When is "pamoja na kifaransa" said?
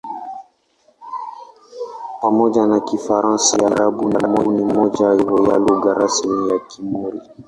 2.21-3.57